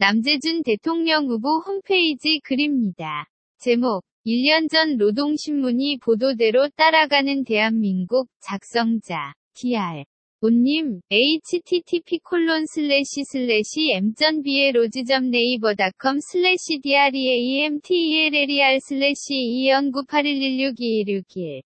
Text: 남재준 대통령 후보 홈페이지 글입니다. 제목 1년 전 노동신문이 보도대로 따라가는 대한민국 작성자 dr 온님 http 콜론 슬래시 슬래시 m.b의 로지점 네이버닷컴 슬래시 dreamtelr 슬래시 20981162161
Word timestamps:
남재준 0.00 0.62
대통령 0.62 1.26
후보 1.26 1.58
홈페이지 1.58 2.40
글입니다. 2.42 3.26
제목 3.58 4.02
1년 4.24 4.70
전 4.70 4.96
노동신문이 4.96 5.98
보도대로 5.98 6.70
따라가는 6.70 7.44
대한민국 7.44 8.30
작성자 8.40 9.34
dr 9.52 10.04
온님 10.40 11.02
http 11.10 12.20
콜론 12.20 12.64
슬래시 12.64 13.24
슬래시 13.24 13.90
m.b의 13.92 14.72
로지점 14.72 15.28
네이버닷컴 15.28 16.20
슬래시 16.20 16.80
dreamtelr 16.80 18.80
슬래시 18.80 19.34
20981162161 19.68 21.70